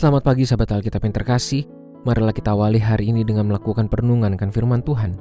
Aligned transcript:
Selamat 0.00 0.32
pagi 0.32 0.48
sahabat 0.48 0.80
Alkitab 0.80 1.04
yang 1.04 1.12
terkasih. 1.12 1.68
Marilah 2.08 2.32
kita 2.32 2.56
awali 2.56 2.80
hari 2.80 3.12
ini 3.12 3.20
dengan 3.20 3.52
melakukan 3.52 3.84
perenungan 3.84 4.32
akan 4.32 4.48
firman 4.48 4.80
Tuhan. 4.80 5.12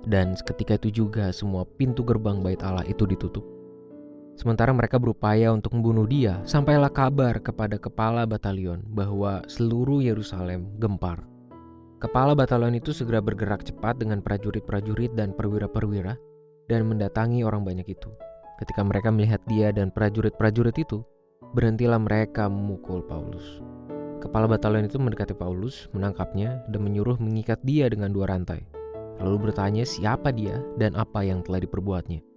dan 0.07 0.39
seketika 0.39 0.79
itu 0.79 1.03
juga 1.03 1.35
semua 1.35 1.67
pintu 1.67 2.07
gerbang 2.07 2.39
bait 2.47 2.63
Allah 2.63 2.87
itu 2.87 3.03
ditutup. 3.11 3.58
Sementara 4.39 4.71
mereka 4.71 5.03
berupaya 5.03 5.51
untuk 5.51 5.75
membunuh 5.75 6.07
dia, 6.07 6.39
sampailah 6.47 6.95
kabar 6.95 7.43
kepada 7.43 7.75
kepala 7.75 8.23
batalion 8.23 8.87
bahwa 8.87 9.43
seluruh 9.51 9.99
Yerusalem 9.99 10.79
gempar. 10.79 11.27
Kepala 11.99 12.39
batalion 12.39 12.79
itu 12.79 12.95
segera 12.95 13.19
bergerak 13.19 13.67
cepat 13.67 13.99
dengan 13.99 14.23
prajurit-prajurit 14.23 15.11
dan 15.19 15.35
perwira-perwira 15.35 16.15
dan 16.71 16.87
mendatangi 16.87 17.43
orang 17.43 17.67
banyak 17.67 17.91
itu. 17.91 18.07
Ketika 18.63 18.87
mereka 18.87 19.11
melihat 19.11 19.43
dia 19.51 19.75
dan 19.75 19.91
prajurit-prajurit 19.91 20.79
itu, 20.79 21.03
berhentilah 21.51 21.99
mereka 21.99 22.47
memukul 22.47 23.03
Paulus. 23.11 23.59
Kepala 24.23 24.47
batalion 24.47 24.87
itu 24.87 25.03
mendekati 25.03 25.35
Paulus, 25.35 25.91
menangkapnya, 25.91 26.63
dan 26.71 26.87
menyuruh 26.87 27.19
mengikat 27.19 27.59
dia 27.67 27.91
dengan 27.91 28.15
dua 28.15 28.31
rantai. 28.31 28.63
Lalu 29.19 29.51
bertanya 29.51 29.83
siapa 29.83 30.31
dia 30.31 30.63
dan 30.79 30.95
apa 30.95 31.27
yang 31.27 31.43
telah 31.43 31.59
diperbuatnya. 31.59 32.28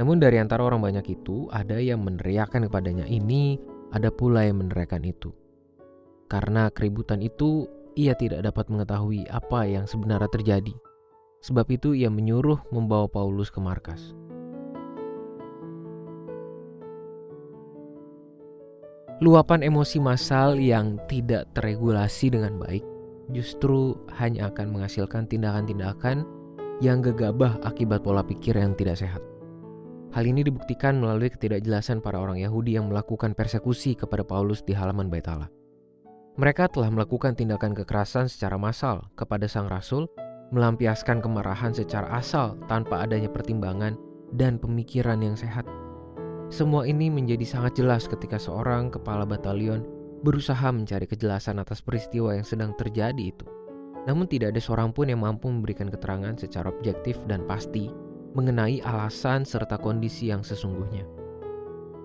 Namun 0.00 0.16
dari 0.16 0.40
antara 0.40 0.64
orang 0.64 0.80
banyak 0.80 1.12
itu, 1.12 1.44
ada 1.52 1.76
yang 1.76 2.00
meneriakkan 2.00 2.64
kepadanya 2.64 3.04
ini, 3.04 3.60
ada 3.92 4.08
pula 4.08 4.48
yang 4.48 4.64
meneriakkan 4.64 5.04
itu. 5.04 5.28
Karena 6.24 6.72
keributan 6.72 7.20
itu, 7.20 7.68
ia 8.00 8.16
tidak 8.16 8.48
dapat 8.48 8.72
mengetahui 8.72 9.28
apa 9.28 9.68
yang 9.68 9.84
sebenarnya 9.84 10.32
terjadi. 10.32 10.72
Sebab 11.44 11.68
itu 11.68 11.92
ia 11.92 12.08
menyuruh 12.08 12.56
membawa 12.72 13.12
Paulus 13.12 13.52
ke 13.52 13.60
markas. 13.60 14.16
Luapan 19.20 19.60
emosi 19.60 20.00
massal 20.00 20.56
yang 20.56 20.96
tidak 21.12 21.52
terregulasi 21.52 22.32
dengan 22.32 22.56
baik 22.56 22.80
justru 23.36 24.00
hanya 24.16 24.48
akan 24.48 24.72
menghasilkan 24.72 25.28
tindakan-tindakan 25.28 26.24
yang 26.80 27.04
gegabah 27.04 27.60
akibat 27.60 28.00
pola 28.00 28.24
pikir 28.24 28.56
yang 28.56 28.72
tidak 28.72 28.96
sehat. 28.96 29.20
Hal 30.10 30.26
ini 30.26 30.42
dibuktikan 30.42 30.98
melalui 30.98 31.30
ketidakjelasan 31.30 32.02
para 32.02 32.18
orang 32.18 32.42
Yahudi 32.42 32.74
yang 32.74 32.90
melakukan 32.90 33.30
persekusi 33.30 33.94
kepada 33.94 34.26
Paulus 34.26 34.58
di 34.66 34.74
halaman 34.74 35.06
Bait 35.06 35.22
Allah. 35.30 35.46
Mereka 36.34 36.66
telah 36.74 36.90
melakukan 36.90 37.38
tindakan 37.38 37.78
kekerasan 37.78 38.26
secara 38.26 38.58
massal 38.58 39.06
kepada 39.14 39.46
sang 39.46 39.70
rasul, 39.70 40.10
melampiaskan 40.50 41.22
kemarahan 41.22 41.70
secara 41.70 42.10
asal 42.10 42.58
tanpa 42.66 43.06
adanya 43.06 43.30
pertimbangan 43.30 43.94
dan 44.34 44.58
pemikiran 44.58 45.22
yang 45.22 45.38
sehat. 45.38 45.62
Semua 46.50 46.90
ini 46.90 47.06
menjadi 47.06 47.46
sangat 47.46 47.78
jelas 47.78 48.10
ketika 48.10 48.34
seorang 48.34 48.90
kepala 48.90 49.22
batalion 49.22 49.86
berusaha 50.26 50.74
mencari 50.74 51.06
kejelasan 51.06 51.62
atas 51.62 51.86
peristiwa 51.86 52.34
yang 52.34 52.42
sedang 52.42 52.74
terjadi 52.74 53.30
itu. 53.30 53.46
Namun 54.10 54.26
tidak 54.26 54.58
ada 54.58 54.60
seorang 54.64 54.90
pun 54.90 55.06
yang 55.06 55.22
mampu 55.22 55.46
memberikan 55.46 55.86
keterangan 55.86 56.34
secara 56.34 56.66
objektif 56.66 57.14
dan 57.30 57.46
pasti 57.46 58.09
mengenai 58.32 58.82
alasan 58.82 59.42
serta 59.42 59.78
kondisi 59.78 60.30
yang 60.30 60.46
sesungguhnya. 60.46 61.06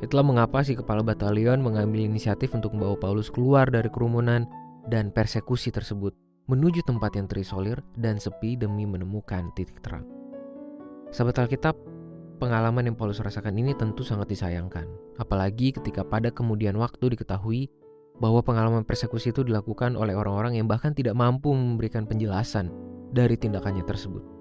Itulah 0.04 0.26
mengapa 0.28 0.62
si 0.62 0.76
kepala 0.76 1.02
batalion 1.02 1.64
mengambil 1.64 2.04
inisiatif 2.04 2.52
untuk 2.54 2.76
membawa 2.76 3.00
Paulus 3.00 3.32
keluar 3.32 3.72
dari 3.72 3.88
kerumunan 3.88 4.44
dan 4.92 5.10
persekusi 5.10 5.72
tersebut 5.72 6.14
menuju 6.46 6.86
tempat 6.86 7.18
yang 7.18 7.26
terisolir 7.26 7.82
dan 7.98 8.22
sepi 8.22 8.54
demi 8.54 8.86
menemukan 8.86 9.50
titik 9.58 9.82
terang. 9.82 10.06
Sahabat 11.10 11.42
Alkitab, 11.42 11.74
pengalaman 12.38 12.86
yang 12.86 12.98
Paulus 13.00 13.24
rasakan 13.24 13.58
ini 13.58 13.74
tentu 13.74 14.06
sangat 14.06 14.30
disayangkan, 14.30 14.86
apalagi 15.18 15.74
ketika 15.74 16.06
pada 16.06 16.30
kemudian 16.30 16.78
waktu 16.78 17.18
diketahui 17.18 17.72
bahwa 18.22 18.46
pengalaman 18.46 18.84
persekusi 18.86 19.34
itu 19.34 19.42
dilakukan 19.42 19.98
oleh 19.98 20.14
orang-orang 20.14 20.60
yang 20.60 20.68
bahkan 20.70 20.94
tidak 20.94 21.18
mampu 21.18 21.52
memberikan 21.52 22.06
penjelasan 22.06 22.70
dari 23.10 23.40
tindakannya 23.40 23.84
tersebut. 23.88 24.35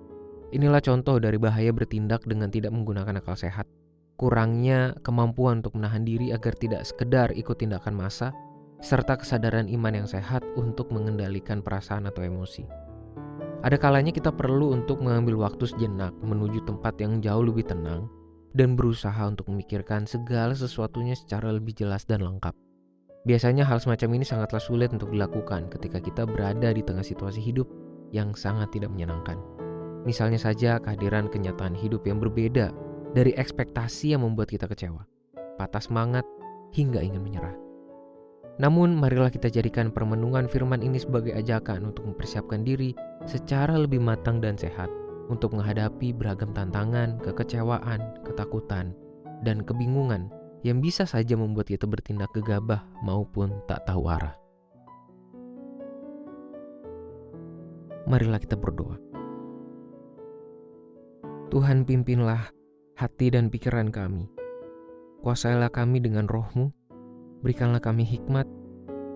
Inilah 0.54 0.78
contoh 0.78 1.19
dari 1.19 1.34
bahaya 1.34 1.75
bertindak 1.75 2.22
dengan 2.31 2.47
tidak 2.47 2.70
menggunakan 2.70 3.19
akal 3.19 3.34
sehat. 3.34 3.66
Kurangnya 4.15 4.94
kemampuan 5.03 5.59
untuk 5.59 5.75
menahan 5.75 6.06
diri 6.06 6.31
agar 6.31 6.54
tidak 6.54 6.87
sekedar 6.87 7.34
ikut 7.34 7.59
tindakan 7.59 7.98
massa, 7.98 8.31
serta 8.78 9.19
kesadaran 9.19 9.66
iman 9.66 9.91
yang 9.98 10.06
sehat 10.06 10.47
untuk 10.54 10.94
mengendalikan 10.94 11.59
perasaan 11.59 12.06
atau 12.06 12.22
emosi. 12.22 12.62
Ada 13.66 13.82
kalanya 13.82 14.14
kita 14.14 14.31
perlu 14.31 14.70
untuk 14.70 15.03
mengambil 15.03 15.43
waktu 15.43 15.66
sejenak 15.66 16.14
menuju 16.22 16.62
tempat 16.62 17.03
yang 17.03 17.19
jauh 17.19 17.43
lebih 17.43 17.66
tenang 17.66 18.06
dan 18.54 18.78
berusaha 18.78 19.26
untuk 19.26 19.50
memikirkan 19.50 20.06
segala 20.06 20.54
sesuatunya 20.54 21.19
secara 21.19 21.50
lebih 21.50 21.75
jelas 21.75 22.06
dan 22.06 22.22
lengkap. 22.22 22.54
Biasanya 23.26 23.66
hal 23.66 23.82
semacam 23.82 24.22
ini 24.22 24.25
sangatlah 24.28 24.62
sulit 24.62 24.94
untuk 24.94 25.10
dilakukan 25.10 25.66
ketika 25.75 25.98
kita 25.98 26.22
berada 26.22 26.70
di 26.70 26.84
tengah 26.87 27.03
situasi 27.03 27.43
hidup 27.43 27.66
yang 28.14 28.37
sangat 28.38 28.70
tidak 28.70 28.94
menyenangkan. 28.94 29.53
Misalnya 30.04 30.37
saja 30.37 30.76
kehadiran 30.81 31.32
kenyataan 31.32 31.72
hidup 31.72 32.04
yang 32.04 32.20
berbeda 32.20 32.72
dari 33.16 33.32
ekspektasi 33.32 34.12
yang 34.12 34.25
membuat 34.25 34.53
kita 34.53 34.69
kecewa, 34.69 35.04
patah 35.56 35.81
semangat, 35.81 36.28
hingga 36.76 37.00
ingin 37.00 37.25
menyerah. 37.25 37.56
Namun 38.60 38.94
marilah 38.94 39.34
kita 39.34 39.50
jadikan 39.50 39.91
permenungan 39.91 40.47
firman 40.47 40.78
ini 40.84 41.00
sebagai 41.03 41.34
ajakan 41.34 41.91
untuk 41.91 42.06
mempersiapkan 42.06 42.62
diri 42.62 42.94
secara 43.26 43.75
lebih 43.75 43.98
matang 43.98 44.38
dan 44.38 44.54
sehat 44.54 44.87
untuk 45.26 45.56
menghadapi 45.56 46.12
beragam 46.14 46.53
tantangan, 46.53 47.19
kekecewaan, 47.25 47.98
ketakutan, 48.22 48.94
dan 49.43 49.64
kebingungan 49.64 50.31
yang 50.62 50.78
bisa 50.78 51.09
saja 51.09 51.34
membuat 51.34 51.72
kita 51.72 51.88
bertindak 51.88 52.31
gegabah 52.37 52.84
maupun 53.03 53.50
tak 53.66 53.82
tahu 53.88 54.06
arah. 54.06 54.37
Marilah 58.04 58.37
kita 58.37 58.54
berdoa. 58.54 59.13
Tuhan 61.54 61.87
pimpinlah 61.87 62.50
hati 62.98 63.31
dan 63.31 63.47
pikiran 63.47 63.94
kami. 63.94 64.26
Kuasailah 65.23 65.70
kami 65.70 66.02
dengan 66.02 66.26
rohmu, 66.26 66.75
berikanlah 67.46 67.78
kami 67.78 68.02
hikmat, 68.02 68.43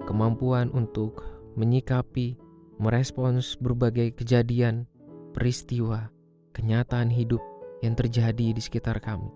kemampuan 0.07 0.71
untuk 0.71 1.19
menyikapi, 1.59 2.39
merespons 2.79 3.59
berbagai 3.59 4.15
kejadian, 4.15 4.87
peristiwa, 5.35 6.15
kenyataan 6.55 7.11
hidup 7.11 7.43
yang 7.83 7.99
terjadi 7.99 8.55
di 8.55 8.63
sekitar 8.63 9.03
kami. 9.03 9.35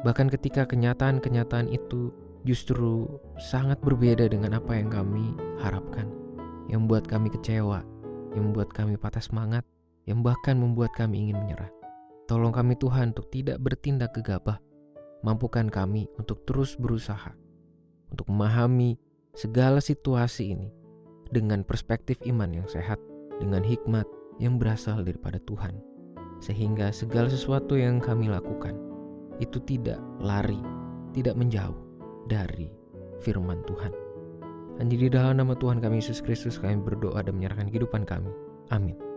Bahkan 0.00 0.32
ketika 0.32 0.64
kenyataan-kenyataan 0.64 1.68
itu 1.68 2.16
justru 2.48 3.12
sangat 3.36 3.76
berbeda 3.84 4.24
dengan 4.32 4.56
apa 4.56 4.80
yang 4.80 4.88
kami 4.88 5.36
harapkan, 5.60 6.08
yang 6.72 6.88
membuat 6.88 7.04
kami 7.04 7.28
kecewa, 7.28 7.84
yang 8.32 8.48
membuat 8.48 8.72
kami 8.72 8.96
patah 8.96 9.20
semangat, 9.20 9.68
yang 10.08 10.24
bahkan 10.24 10.56
membuat 10.56 10.96
kami 10.96 11.28
ingin 11.28 11.36
menyerah. 11.36 11.81
Tolong 12.32 12.48
kami 12.48 12.80
Tuhan 12.80 13.12
untuk 13.12 13.28
tidak 13.28 13.60
bertindak 13.60 14.16
gegabah. 14.16 14.56
Mampukan 15.20 15.68
kami 15.68 16.08
untuk 16.16 16.48
terus 16.48 16.80
berusaha 16.80 17.36
untuk 18.08 18.24
memahami 18.32 18.96
segala 19.36 19.84
situasi 19.84 20.56
ini 20.56 20.72
dengan 21.28 21.60
perspektif 21.60 22.16
iman 22.24 22.48
yang 22.48 22.64
sehat, 22.64 22.96
dengan 23.36 23.60
hikmat 23.60 24.08
yang 24.40 24.56
berasal 24.56 25.04
daripada 25.04 25.36
Tuhan. 25.44 25.76
Sehingga 26.40 26.88
segala 26.88 27.28
sesuatu 27.28 27.76
yang 27.76 28.00
kami 28.00 28.32
lakukan 28.32 28.80
itu 29.36 29.60
tidak 29.68 30.00
lari, 30.16 30.64
tidak 31.12 31.36
menjauh 31.36 31.76
dari 32.32 32.72
firman 33.20 33.60
Tuhan. 33.68 33.92
Hanya 34.80 34.96
di 34.96 35.12
dalam 35.12 35.36
nama 35.36 35.52
Tuhan 35.52 35.84
kami 35.84 36.00
Yesus 36.00 36.24
Kristus 36.24 36.56
kami 36.56 36.80
berdoa 36.80 37.20
dan 37.20 37.36
menyerahkan 37.36 37.68
kehidupan 37.68 38.08
kami. 38.08 38.32
Amin. 38.72 39.11